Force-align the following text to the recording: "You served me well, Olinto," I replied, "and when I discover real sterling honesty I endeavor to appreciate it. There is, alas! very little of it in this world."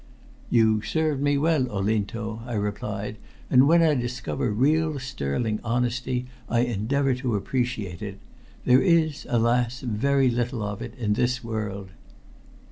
"You 0.49 0.81
served 0.81 1.21
me 1.21 1.37
well, 1.37 1.67
Olinto," 1.69 2.41
I 2.47 2.55
replied, 2.55 3.17
"and 3.51 3.67
when 3.67 3.83
I 3.83 3.93
discover 3.93 4.49
real 4.49 4.97
sterling 4.97 5.59
honesty 5.63 6.25
I 6.49 6.61
endeavor 6.61 7.13
to 7.13 7.35
appreciate 7.35 8.01
it. 8.01 8.17
There 8.65 8.81
is, 8.81 9.27
alas! 9.29 9.81
very 9.81 10.31
little 10.31 10.63
of 10.63 10.81
it 10.81 10.95
in 10.97 11.13
this 11.13 11.43
world." 11.43 11.89